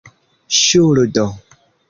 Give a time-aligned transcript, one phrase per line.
[0.61, 1.27] ŝuldo